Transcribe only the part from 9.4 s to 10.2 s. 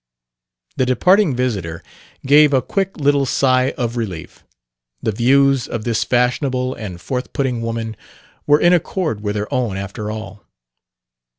own, after